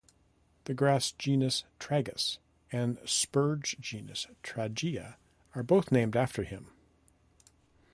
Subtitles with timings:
[0.63, 2.39] The grass genus "Tragus"
[2.71, 5.17] and spurge genus "Tragia"
[5.53, 6.71] are both named after him.